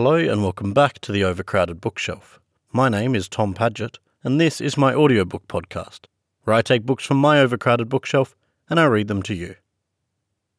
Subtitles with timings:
[0.00, 2.38] Hello and welcome back to the Overcrowded Bookshelf.
[2.72, 6.02] My name is Tom Paget, and this is my audiobook podcast,
[6.44, 8.36] where I take books from my overcrowded bookshelf
[8.70, 9.56] and I read them to you.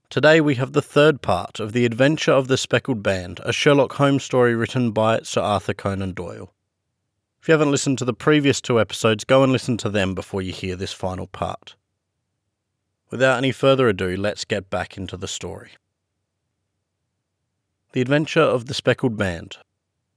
[0.09, 3.93] Today we have the third part of The Adventure of the Speckled Band, a Sherlock
[3.93, 6.53] Holmes story written by Sir Arthur Conan Doyle.
[7.41, 10.41] If you haven't listened to the previous two episodes, go and listen to them before
[10.41, 11.75] you hear this final part.
[13.09, 15.69] Without any further ado, let's get back into the story.
[17.91, 19.57] The Adventure of the Speckled Band,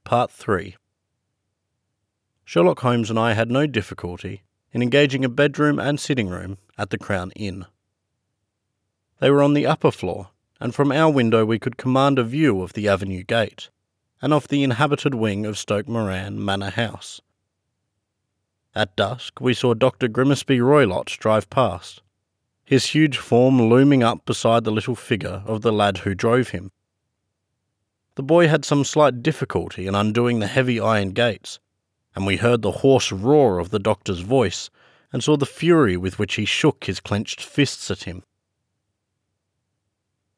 [0.03, 0.75] Part 3.
[2.45, 6.91] Sherlock Holmes and I had no difficulty in engaging a bedroom and sitting room at
[6.91, 7.65] the Crown Inn.
[9.19, 12.61] They were on the upper floor, and from our window we could command a view
[12.61, 13.71] of the avenue gate
[14.21, 17.21] and of the inhabited wing of Stoke Moran Manor House.
[18.75, 20.07] At dusk we saw Dr.
[20.07, 22.03] Grimesby Roylott drive past,
[22.63, 26.69] his huge form looming up beside the little figure of the lad who drove him.
[28.15, 31.59] The boy had some slight difficulty in undoing the heavy iron gates,
[32.15, 34.69] and we heard the hoarse roar of the doctor's voice
[35.11, 38.23] and saw the fury with which he shook his clenched fists at him.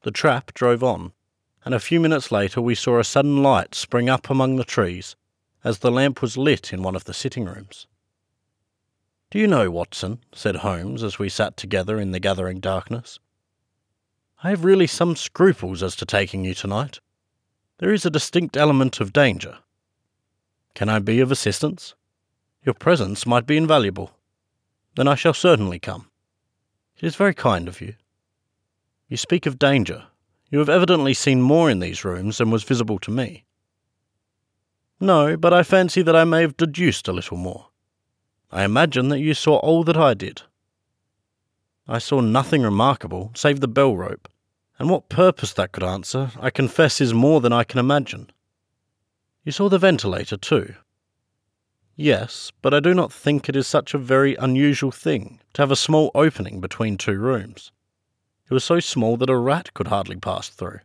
[0.04, 1.14] The trap drove on,
[1.66, 5.16] and a few minutes later we saw a sudden light spring up among the trees
[5.64, 7.88] as the lamp was lit in one of the sitting rooms.
[9.32, 13.20] Do you know, Watson, said Holmes as we sat together in the gathering darkness,
[14.44, 17.00] I have really some scruples as to taking you tonight.
[17.80, 19.58] There is a distinct element of danger.
[20.76, 21.94] Can I be of assistance?
[22.64, 24.12] Your presence might be invaluable.
[24.96, 26.10] Then I shall certainly come.
[26.98, 27.96] It is very kind of you.
[29.10, 30.06] You speak of danger.
[30.50, 33.44] You have evidently seen more in these rooms than was visible to me.
[35.02, 37.68] No, but I fancy that I may have deduced a little more.
[38.52, 40.44] I imagine that you saw all that I did.
[41.90, 44.30] I saw nothing remarkable save the bell rope,
[44.78, 48.30] and what purpose that could answer, I confess, is more than I can imagine.
[49.44, 50.76] You saw the ventilator, too.
[51.96, 55.72] Yes, but I do not think it is such a very unusual thing to have
[55.72, 57.72] a small opening between two rooms.
[58.50, 60.80] It was so small that a rat could hardly pass through.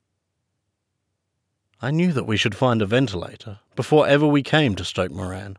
[1.83, 5.57] I knew that we should find a ventilator before ever we came to Stoke Moran.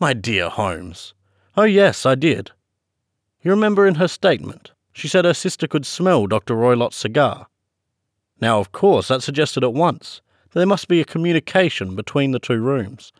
[0.00, 1.12] My dear Holmes.
[1.56, 2.52] Oh, yes, I did.
[3.42, 6.56] You remember in her statement, she said her sister could smell Dr.
[6.56, 7.46] Roylott's cigar.
[8.40, 10.20] Now, of course, that suggested at once
[10.50, 13.12] that there must be a communication between the two rooms.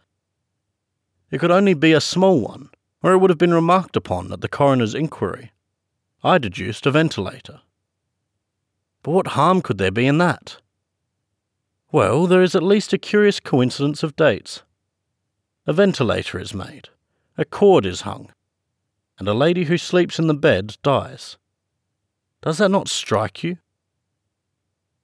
[1.30, 4.40] It could only be a small one, or it would have been remarked upon at
[4.40, 5.52] the coroner's inquiry.
[6.24, 7.60] I deduced a ventilator.
[9.04, 10.56] But what harm could there be in that?
[11.92, 14.62] Well, there is at least a curious coincidence of dates.
[15.64, 16.88] A ventilator is made,
[17.36, 18.32] a cord is hung,
[19.18, 21.36] and a lady who sleeps in the bed dies.
[22.42, 23.58] Does that not strike you?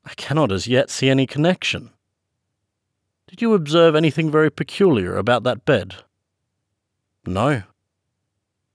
[0.04, 1.90] I cannot as yet see any connection.
[3.26, 5.96] Did you observe anything very peculiar about that bed?
[7.26, 7.62] No.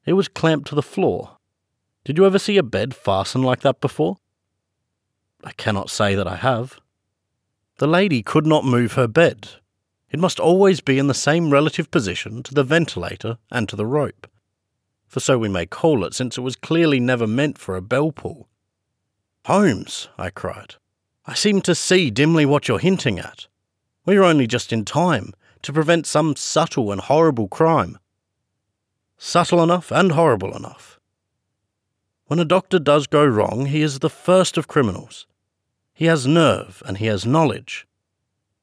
[0.06, 1.38] It was clamped to the floor.
[2.04, 4.18] Did you ever see a bed fastened like that before?
[5.44, 6.80] I cannot say that I have.
[7.78, 9.48] The lady could not move her bed.
[10.12, 13.86] It must always be in the same relative position to the ventilator and to the
[13.86, 14.28] rope.
[15.08, 18.12] For so we may call it, since it was clearly never meant for a bell
[18.12, 18.49] pull.
[19.46, 20.76] Holmes, I cried,
[21.26, 23.48] I seem to see dimly what you're hinting at.
[24.06, 27.98] We are only just in time to prevent some subtle and horrible crime.
[29.18, 31.00] Subtle enough and horrible enough.
[32.28, 35.26] When a doctor does go wrong, he is the first of criminals.
[35.94, 37.88] He has nerve and he has knowledge.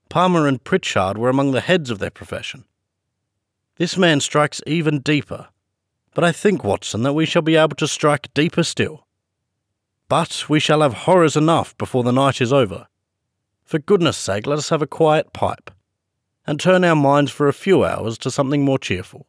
[0.09, 2.65] Palmer and Pritchard were among the heads of their profession.
[3.77, 5.49] This man strikes even deeper,
[6.15, 9.06] but I think, Watson, that we shall be able to strike deeper still.
[10.09, 12.87] But we shall have horrors enough before the night is over.
[13.65, 15.71] For goodness sake, let us have a quiet pipe,
[16.47, 19.27] and turn our minds for a few hours to something more cheerful.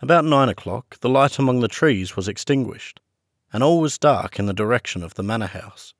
[0.00, 3.00] About nine o'clock, the light among the trees was extinguished,
[3.52, 5.94] and all was dark in the direction of the manor house.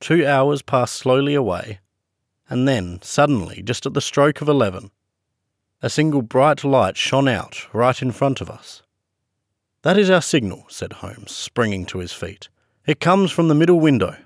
[0.00, 1.80] Two hours passed slowly away,
[2.50, 4.90] and then, suddenly, just at the stroke of eleven,
[5.80, 8.82] a single bright light shone out right in front of us.
[9.82, 12.48] That is our signal, said Holmes, springing to his feet.
[12.84, 14.16] It comes from the middle window.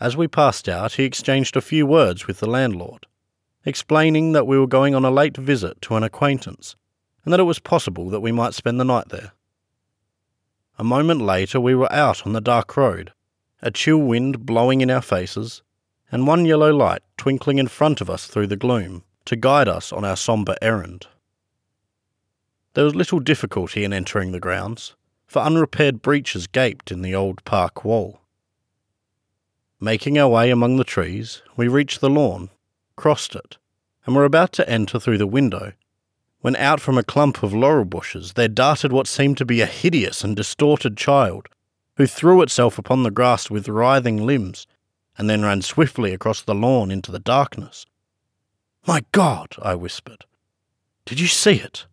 [0.00, 3.06] As we passed out, he exchanged a few words with the landlord,
[3.66, 6.74] explaining that we were going on a late visit to an acquaintance,
[7.24, 9.32] and that it was possible that we might spend the night there.
[10.78, 13.12] A moment later, we were out on the dark road,
[13.60, 15.62] a chill wind blowing in our faces,
[16.10, 19.92] and one yellow light twinkling in front of us through the gloom to guide us
[19.92, 21.06] on our sombre errand.
[22.74, 24.94] There was little difficulty in entering the grounds,
[25.26, 28.20] for unrepaired breaches gaped in the old park wall.
[29.80, 32.50] Making our way among the trees, we reached the lawn,
[32.96, 33.58] crossed it,
[34.06, 35.72] and were about to enter through the window
[36.42, 39.66] when out from a clump of laurel bushes there darted what seemed to be a
[39.66, 41.48] hideous and distorted child,
[41.96, 44.66] who threw itself upon the grass with writhing limbs,
[45.16, 47.86] and then ran swiftly across the lawn into the darkness.
[48.86, 50.24] My God, I whispered.
[51.06, 51.86] Did you see it?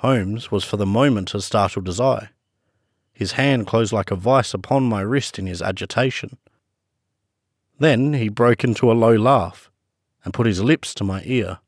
[0.00, 2.30] Holmes was for the moment as startled as I.
[3.12, 6.38] His hand closed like a vice upon my wrist in his agitation.
[7.78, 9.70] Then he broke into a low laugh
[10.24, 11.58] and put his lips to my ear.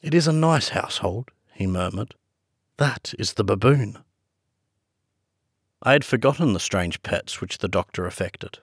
[0.00, 2.14] It is a nice household, he murmured.
[2.76, 3.98] That is the baboon.
[5.82, 8.60] I had forgotten the strange pets which the doctor affected.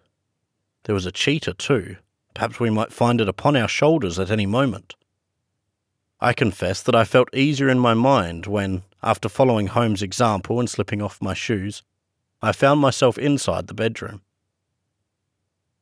[0.84, 1.98] There was a cheetah, too.
[2.34, 4.96] Perhaps we might find it upon our shoulders at any moment.
[6.20, 10.68] I confess that I felt easier in my mind when, after following Holmes' example and
[10.68, 11.84] slipping off my shoes,
[12.42, 14.22] I found myself inside the bedroom.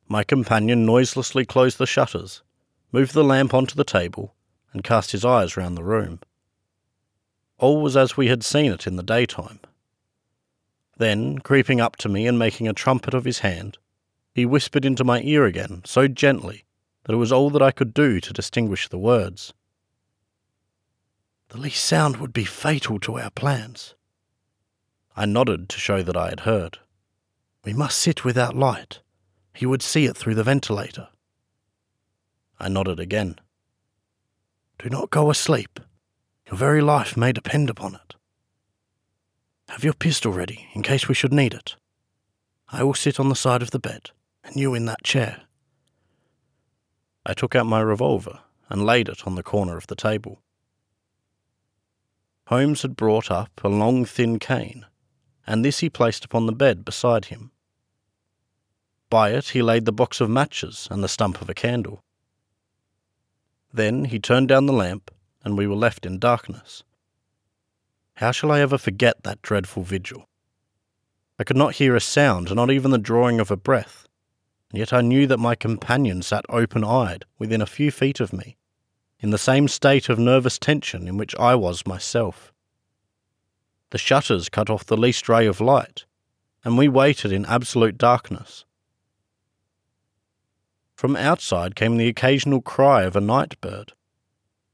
[0.10, 2.44] My companion noiselessly closed the shutters,
[2.92, 4.36] moved the lamp onto the table,
[4.74, 6.20] and cast his eyes round the room.
[7.58, 9.60] All was as we had seen it in the daytime.
[10.98, 13.78] Then, creeping up to me and making a trumpet of his hand,
[14.34, 16.66] he whispered into my ear again so gently
[17.06, 19.54] that it was all that I could do to distinguish the words.
[21.56, 23.96] The least sound would be fatal to our plans.
[25.16, 26.80] I nodded to show that I had heard.
[27.64, 29.00] We must sit without light.
[29.54, 31.08] He would see it through the ventilator.
[32.60, 33.40] I nodded again.
[34.80, 35.80] Do not go asleep.
[36.46, 38.16] Your very life may depend upon it.
[39.70, 41.78] Have your pistol ready in case we should need it.
[42.68, 44.12] I will sit on the side of the bed,
[44.44, 45.44] and you in that chair.
[47.26, 50.42] I took out my revolver and laid it on the corner of the table.
[52.48, 54.86] Holmes had brought up a long thin cane,
[55.48, 57.52] and this he placed upon the bed beside him.
[59.10, 62.04] By it he laid the box of matches and the stump of a candle.
[63.74, 65.12] Then he turned down the lamp,
[65.44, 66.84] and we were left in darkness.
[68.16, 70.30] How shall I ever forget that dreadful vigil?
[71.38, 74.08] I could not hear a sound, not even the drawing of a breath,
[74.70, 78.32] and yet I knew that my companion sat open eyed within a few feet of
[78.32, 78.56] me,
[79.26, 82.54] in the same state of nervous tension in which I was myself.
[83.90, 86.06] The shutters cut off the least ray of light,
[86.64, 88.66] and we waited in absolute darkness.
[90.94, 93.94] From outside came the occasional cry of a night bird,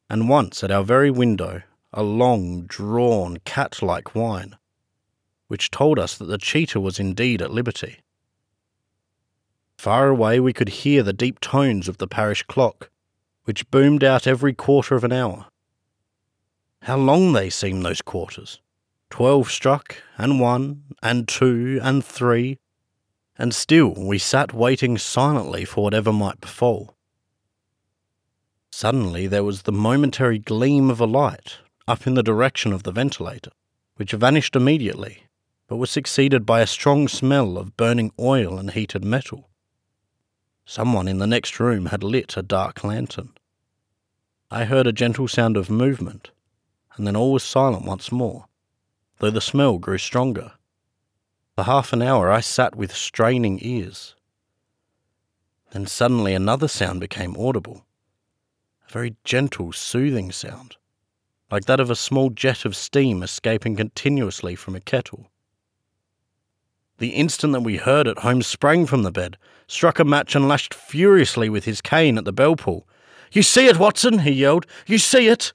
[0.09, 1.61] and once at our very window
[1.93, 4.57] a long drawn cat like whine,
[5.47, 7.99] which told us that the cheetah was indeed at liberty.
[9.77, 12.89] Far away we could hear the deep tones of the parish clock,
[13.43, 15.47] which boomed out every quarter of an hour.
[16.83, 18.59] How long they seemed, those quarters!
[19.09, 22.57] Twelve struck, and one, and two, and three,
[23.37, 26.95] and still we sat waiting silently for whatever might befall.
[28.71, 31.57] Suddenly there was the momentary gleam of a light
[31.87, 33.51] up in the direction of the ventilator,
[33.97, 35.25] which vanished immediately,
[35.67, 39.50] but was succeeded by a strong smell of burning oil and heated metal.
[40.71, 43.33] Someone in the next room had lit a dark lantern.
[44.49, 46.31] I heard a gentle sound of movement,
[46.95, 48.45] and then all was silent once more,
[49.19, 50.53] though the smell grew stronger.
[51.57, 54.15] For half an hour I sat with straining ears.
[55.71, 57.85] Then suddenly another sound became audible
[58.87, 60.77] a very gentle, soothing sound,
[61.51, 65.30] like that of a small jet of steam escaping continuously from a kettle.
[67.01, 70.47] The instant that we heard it, Holmes sprang from the bed, struck a match, and
[70.47, 72.87] lashed furiously with his cane at the bell pull.
[73.31, 74.67] You see it, Watson, he yelled.
[74.85, 75.51] You see it!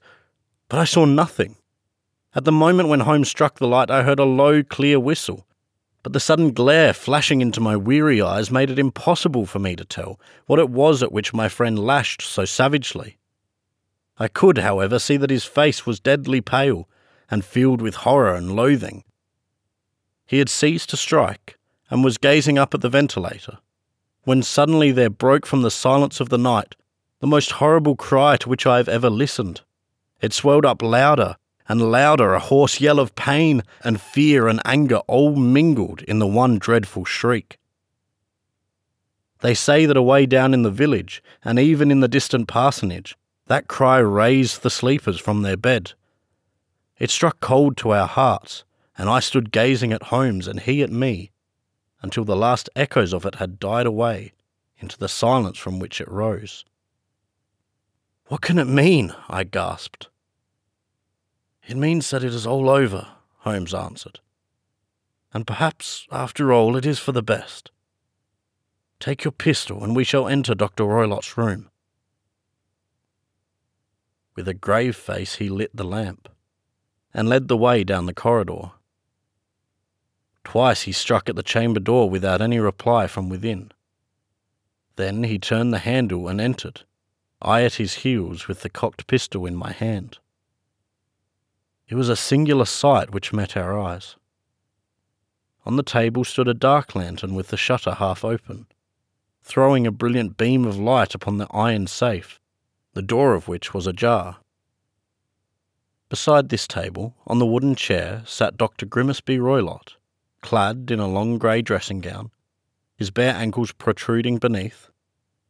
[0.67, 1.55] But I saw nothing.
[2.35, 5.47] At the moment when Holmes struck the light, I heard a low, clear whistle,
[6.03, 9.85] but the sudden glare flashing into my weary eyes made it impossible for me to
[9.85, 13.19] tell what it was at which my friend lashed so savagely.
[14.19, 16.89] I could, however, see that his face was deadly pale
[17.31, 19.05] and filled with horror and loathing.
[20.27, 21.57] He had ceased to strike
[21.89, 23.59] and was gazing up at the ventilator,
[24.23, 26.75] when suddenly there broke from the silence of the night
[27.19, 29.61] the most horrible cry to which I have ever listened.
[30.21, 31.37] It swelled up louder
[31.69, 36.27] and louder a hoarse yell of pain and fear and anger all mingled in the
[36.27, 37.57] one dreadful shriek.
[39.39, 43.15] They say that away down in the village, and even in the distant parsonage,
[43.45, 45.93] that cry raised the sleepers from their bed.
[46.97, 48.63] It struck cold to our hearts,
[48.97, 51.31] and I stood gazing at Holmes and he at me,
[52.01, 54.33] until the last echoes of it had died away
[54.79, 56.65] into the silence from which it rose.
[58.27, 59.13] What can it mean?
[59.29, 60.09] I gasped.
[61.67, 63.07] It means that it is all over,
[63.39, 64.19] Holmes answered.
[65.33, 67.71] And perhaps, after all, it is for the best.
[68.99, 70.85] Take your pistol, and we shall enter Dr.
[70.85, 71.69] Roylott's room.
[74.35, 76.29] With a grave face, he lit the lamp
[77.13, 78.71] and led the way down the corridor.
[80.47, 83.69] Twice he struck at the chamber door without any reply from within.
[84.95, 86.83] Then he turned the handle and entered,
[87.41, 90.19] I at his heels with the cocked pistol in my hand.
[91.89, 94.15] It was a singular sight which met our eyes.
[95.65, 98.67] On the table stood a dark lantern with the shutter half open,
[99.43, 102.39] throwing a brilliant beam of light upon the iron safe,
[102.93, 104.37] the door of which was ajar.
[106.07, 108.85] Beside this table, on the wooden chair, sat Dr.
[108.85, 109.97] Grimesby Roylott,
[110.47, 112.31] clad in a long grey dressing gown,
[112.95, 114.89] his bare ankles protruding beneath,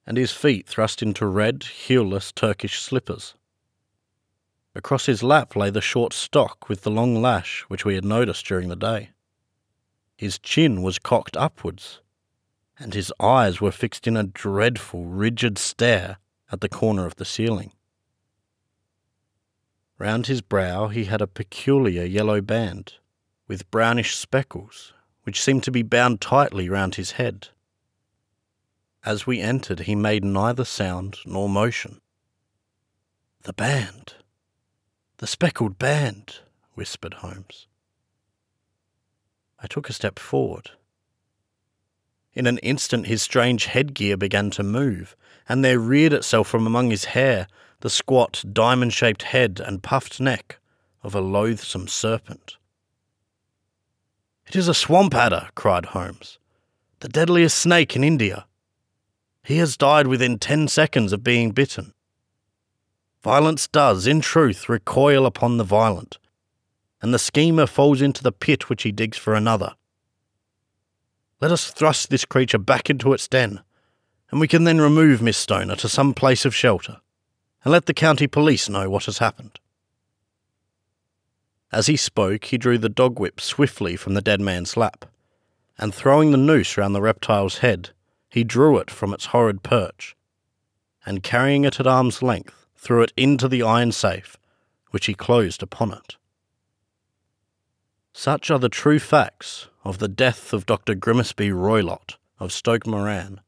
[0.07, 3.35] and his feet thrust into red, heelless Turkish slippers.
[4.73, 8.47] Across his lap lay the short stock with the long lash which we had noticed
[8.47, 9.11] during the day.
[10.15, 12.01] His chin was cocked upwards,
[12.79, 16.17] and his eyes were fixed in a dreadful, rigid stare
[16.51, 17.71] at the corner of the ceiling.
[19.99, 22.95] Round his brow he had a peculiar yellow band,
[23.47, 27.49] with brownish speckles, which seemed to be bound tightly round his head.
[29.05, 32.01] As we entered, he made neither sound nor motion.
[33.43, 34.15] The band!
[35.17, 36.39] The speckled band!
[36.73, 37.67] whispered Holmes.
[39.59, 40.71] I took a step forward.
[42.33, 45.15] In an instant, his strange headgear began to move,
[45.49, 47.47] and there reared itself from among his hair
[47.79, 50.59] the squat, diamond shaped head and puffed neck
[51.01, 52.57] of a loathsome serpent.
[54.47, 56.39] It is a swamp adder, cried Holmes,
[57.01, 58.45] the deadliest snake in India.
[59.43, 61.93] He has died within ten seconds of being bitten.
[63.21, 66.17] Violence does, in truth, recoil upon the violent,
[67.01, 69.75] and the schemer falls into the pit which he digs for another.
[71.41, 73.61] Let us thrust this creature back into its den,
[74.31, 77.01] and we can then remove Miss Stoner to some place of shelter
[77.63, 79.59] and let the county police know what has happened.
[81.71, 85.05] As he spoke, he drew the dog whip swiftly from the dead man's lap,
[85.77, 87.89] and throwing the noose round the reptile's head,
[88.29, 90.15] he drew it from its horrid perch,
[91.05, 94.37] and carrying it at arm's length, threw it into the iron safe,
[94.91, 96.15] which he closed upon it.
[98.13, 100.95] Such are the true facts of the death of Dr.
[100.95, 103.41] Grimesby Roylott of Stoke Moran,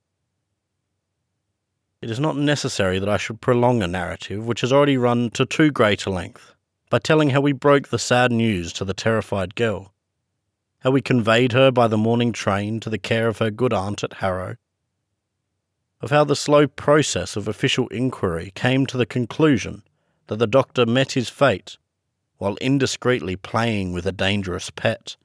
[2.02, 5.46] it is not necessary that I should prolong a narrative which has already run to
[5.46, 6.56] too great a length
[6.90, 9.94] by telling how we broke the sad news to the terrified girl,
[10.80, 14.04] how we conveyed her by the morning train to the care of her good aunt
[14.04, 14.56] at Harrow,
[16.02, 19.84] of how the slow process of official inquiry came to the conclusion
[20.28, 21.78] that the doctor met his fate
[22.38, 25.18] while indiscreetly playing with a dangerous pet.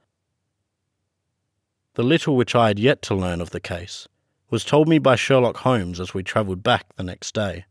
[1.95, 4.09] The little which I had yet to learn of the case
[4.51, 7.67] was told me by Sherlock Holmes as we travelled back the next day.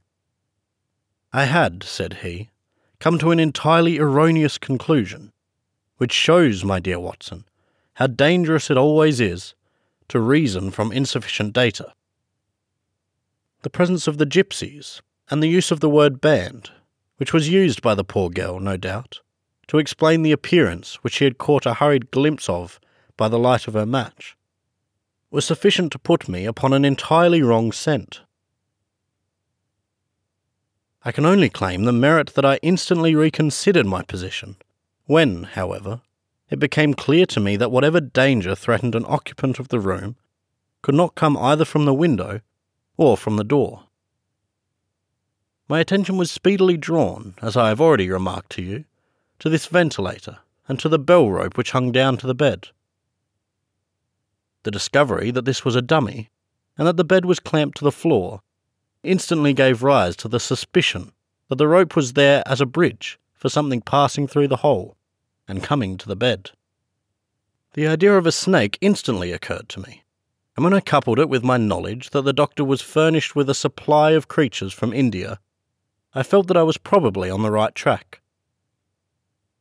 [1.34, 2.50] I had, said he,
[3.04, 5.34] come to an entirely erroneous conclusion,
[5.98, 7.44] which shows, my dear Watson,
[7.96, 9.56] how dangerous it always is
[10.08, 11.92] to reason from insufficient data.
[13.64, 16.72] The presence of the gypsies, and the use of the word band,
[17.18, 19.20] which was used by the poor girl, no doubt,
[19.68, 22.80] to explain the appearance which she had caught a hurried glimpse of
[23.18, 24.38] by the light of her match,
[25.30, 28.22] was sufficient to put me upon an entirely wrong scent.
[31.06, 34.56] I can only claim the merit that I instantly reconsidered my position.
[35.06, 36.02] When, however,
[36.50, 40.16] it became clear to me that whatever danger threatened an occupant of the room
[40.82, 42.40] could not come either from the window
[42.96, 43.84] or from the door.
[45.68, 48.86] My attention was speedily drawn, as I have already remarked to you,
[49.40, 52.70] to this ventilator and to the bell rope which hung down to the bed.
[54.64, 56.30] The discovery that this was a dummy,
[56.78, 58.42] and that the bed was clamped to the floor,
[59.04, 61.12] instantly gave rise to the suspicion
[61.50, 64.96] that the rope was there as a bridge for something passing through the hole
[65.48, 66.52] and coming to the bed.
[67.74, 70.04] The idea of a snake instantly occurred to me,
[70.56, 73.56] and when I coupled it with my knowledge that the doctor was furnished with a
[73.56, 75.40] supply of creatures from India,
[76.14, 78.22] I felt that I was probably on the right track.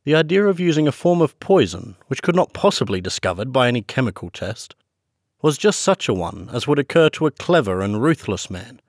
[0.04, 3.68] The idea of using a form of poison which could not possibly be discovered by
[3.68, 4.74] any chemical test
[5.40, 8.81] was just such a one as would occur to a clever and ruthless man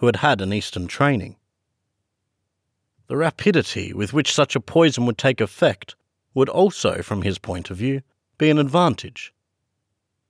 [0.00, 1.36] who had had an Eastern training.
[3.06, 5.94] The rapidity with which such a poison would take effect
[6.32, 8.00] would also, from his point of view,
[8.38, 9.34] be an advantage.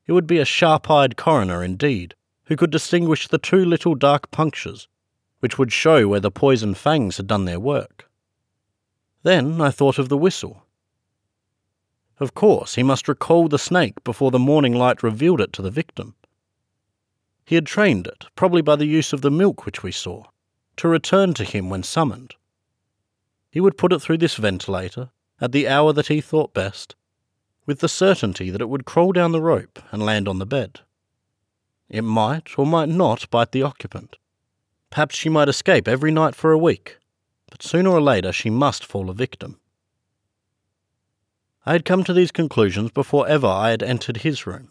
[0.06, 4.32] It would be a sharp eyed coroner indeed, who could distinguish the two little dark
[4.32, 4.88] punctures,
[5.38, 8.10] which would show where the poison fangs had done their work.
[9.22, 10.66] Then I thought of the whistle,
[12.20, 15.70] of course, he must recall the snake before the morning light revealed it to the
[15.70, 16.14] victim.
[17.50, 20.26] He had trained it, probably by the use of the milk which we saw,
[20.76, 22.36] to return to him when summoned.
[23.50, 26.94] He would put it through this ventilator, at the hour that he thought best,
[27.66, 30.82] with the certainty that it would crawl down the rope and land on the bed.
[31.88, 34.16] It might or might not bite the occupant.
[34.90, 36.98] Perhaps she might escape every night for a week,
[37.50, 39.58] but sooner or later she must fall a victim.
[41.66, 44.68] I had come to these conclusions before ever I had entered his room.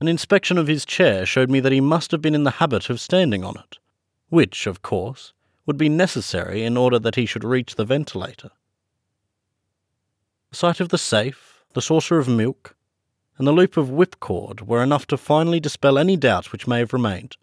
[0.00, 2.90] An inspection of his chair showed me that he must have been in the habit
[2.90, 3.78] of standing on it,
[4.28, 5.32] which, of course,
[5.66, 8.50] would be necessary in order that he should reach the ventilator.
[10.50, 12.76] The sight of the safe, the saucer of milk,
[13.38, 16.92] and the loop of whipcord were enough to finally dispel any doubt which may have
[16.92, 17.36] remained.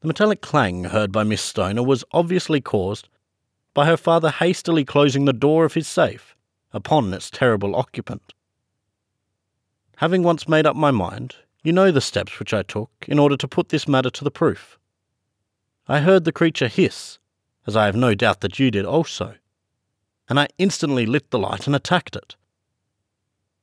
[0.00, 3.08] The metallic clang heard by Miss Stoner was obviously caused
[3.72, 6.36] by her father hastily closing the door of his safe
[6.72, 8.34] upon its terrible occupant.
[9.96, 13.36] Having once made up my mind, you know the steps which I took in order
[13.36, 14.78] to put this matter to the proof.
[15.86, 17.18] I heard the creature hiss,
[17.66, 19.36] as I have no doubt that you did also,
[20.28, 22.36] and I instantly lit the light and attacked it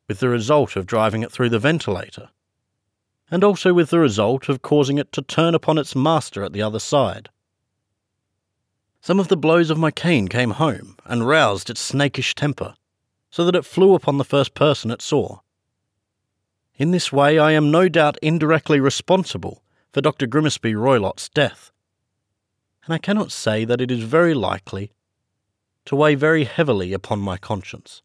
[0.07, 2.29] with the result of driving it through the ventilator,
[3.29, 6.61] and also with the result of causing it to turn upon its master at the
[6.61, 7.29] other side.
[8.99, 12.75] Some of the blows of my cane came home and roused its snakish temper,
[13.29, 15.39] so that it flew upon the first person it saw.
[16.81, 19.61] In this way, I am no doubt indirectly responsible
[19.91, 20.25] for Dr.
[20.25, 21.71] Grimesby Roylott's death,
[22.85, 24.91] and I cannot say that it is very likely
[25.85, 28.01] to weigh very heavily upon my conscience.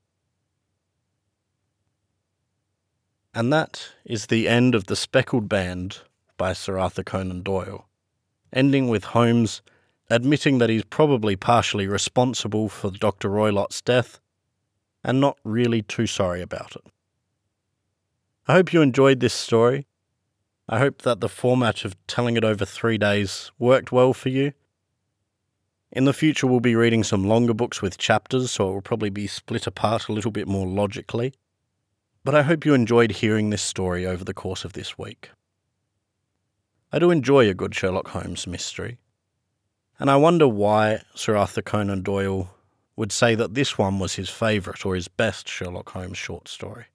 [3.35, 6.00] And that is the end of The Speckled Band
[6.37, 7.88] by Sir Arthur Conan Doyle,
[8.52, 9.62] ending with Holmes
[10.11, 13.31] admitting that he's probably partially responsible for Dr.
[13.31, 14.20] Roylott's death
[15.03, 16.92] and not really too sorry about it.
[18.46, 19.87] I hope you enjoyed this story.
[20.68, 24.52] I hope that the format of telling it over three days worked well for you.
[25.92, 29.11] In the future, we'll be reading some longer books with chapters, so it will probably
[29.11, 31.32] be split apart a little bit more logically
[32.26, 35.30] but I hope you enjoyed hearing this story over the course of this week.
[36.92, 38.98] I do enjoy a good Sherlock Holmes mystery,
[40.00, 42.50] and I wonder why Sir Arthur Conan Doyle
[42.96, 46.87] would say that this one was his favourite or his best Sherlock Holmes short story.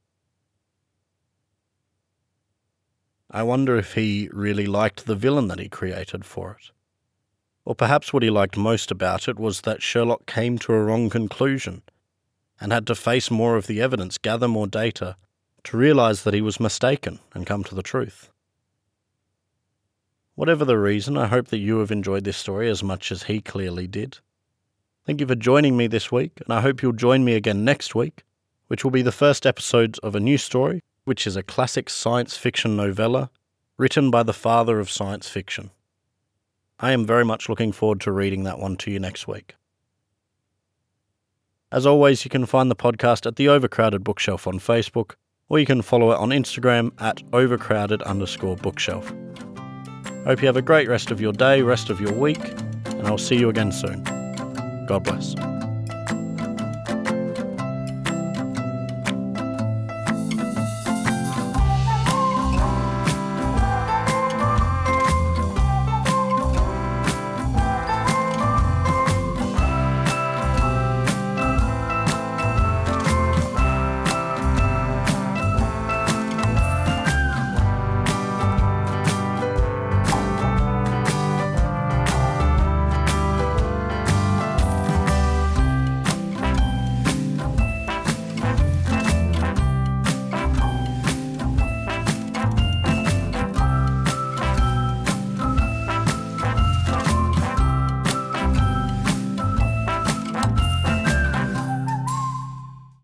[3.34, 6.72] I wonder if he really liked the villain that he created for it.
[7.64, 11.10] Or perhaps what he liked most about it was that Sherlock came to a wrong
[11.10, 11.82] conclusion
[12.60, 15.16] and had to face more of the evidence, gather more data,
[15.64, 18.30] to realise that he was mistaken and come to the truth.
[20.36, 23.40] Whatever the reason, I hope that you have enjoyed this story as much as he
[23.40, 24.18] clearly did.
[25.06, 27.96] Thank you for joining me this week, and I hope you'll join me again next
[27.96, 28.24] week,
[28.68, 32.38] which will be the first episode of a new story, which is a classic science
[32.38, 33.30] fiction novella
[33.78, 35.70] written by the father of science fiction.
[36.80, 39.56] I am very much looking forward to reading that one to you next week.
[41.70, 45.16] As always, you can find the podcast at the Overcrowded Bookshelf on Facebook,
[45.50, 49.14] or you can follow it on Instagram at overcrowded underscore bookshelf.
[50.24, 52.40] Hope you have a great rest of your day, rest of your week,
[52.86, 54.02] and I'll see you again soon.
[54.86, 55.36] God bless.